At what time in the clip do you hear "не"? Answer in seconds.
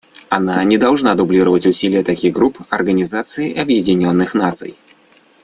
0.63-0.79